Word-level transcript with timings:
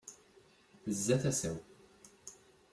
Tezza 0.83 1.15
tasa-w. 1.21 1.57